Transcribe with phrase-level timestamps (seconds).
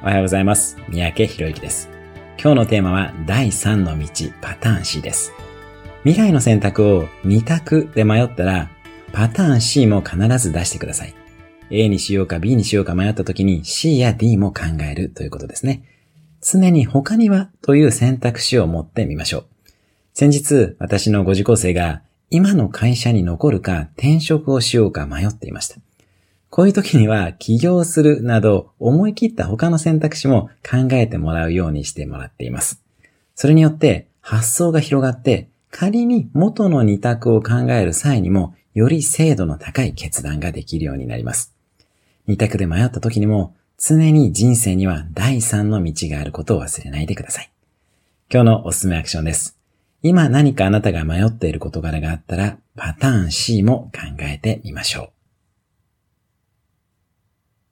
[0.00, 0.76] おはようございます。
[0.88, 1.88] 三宅博之です。
[2.40, 4.06] 今日のテーマは第3の道
[4.40, 5.32] パターン C です。
[6.04, 8.70] 未来の選択を2択で迷ったら、
[9.12, 11.14] パターン C も必ず出してください。
[11.70, 15.82] A にしようか B にしようか迷った時に C や D も考えるということですね。
[16.40, 19.46] 常に他にはという選択肢を持ってみましょう。
[20.14, 25.80] 先日、私のご受講生が今の会社に残るか転職をしようか迷っていました。
[26.50, 32.82] こういう時には起業するなど思い切った他の選択肢も考えてもらうようにしてもらっています。
[33.34, 41.54] それによって発想が広がって仮に元の二択を考える際にもより精度の高い決断ができるようになります。
[42.26, 47.50] 二択で迷った時にも常に人生には第三の道があることを忘れないでください。
[48.32, 49.58] 今日のおすすめアクションです。
[50.02, 55.17] 今何かあなたが迷っている事柄があったらパターン C も考えてみましょう。